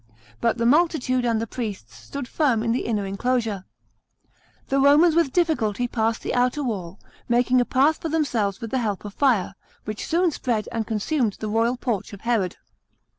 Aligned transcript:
But 0.39 0.57
the 0.57 0.65
multitude 0.65 1.25
and 1.25 1.39
the 1.39 1.45
p'iests 1.45 1.91
stood 1.93 2.27
firm 2.27 2.63
in 2.63 2.71
the 2.71 2.87
inner 2.87 3.05
enclosure. 3.05 3.65
The 4.69 4.79
Romans 4.79 5.13
with 5.13 5.31
difficulty 5.31 5.87
passed 5.87 6.23
the 6.23 6.33
outer 6.33 6.63
wall, 6.63 6.99
making 7.29 7.61
a 7.61 7.65
path 7.65 7.97
for 7.97 8.09
themselves 8.09 8.59
with 8.61 8.71
the 8.71 8.79
help 8.79 9.05
of 9.05 9.13
fire, 9.13 9.53
which 9.85 10.07
soon 10.07 10.31
spread 10.31 10.67
and 10.71 10.87
consumed 10.87 11.33
the 11.33 11.49
royal 11.49 11.77
porch 11.77 12.13
of 12.13 12.21
Herod. 12.21 12.57